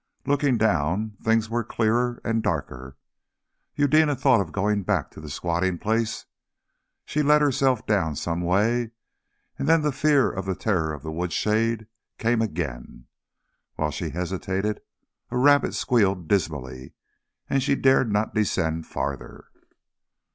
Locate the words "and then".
9.59-9.83